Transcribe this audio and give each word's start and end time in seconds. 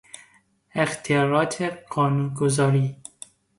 اختیارات 0.75 1.61
قانونگذاری 1.89 2.95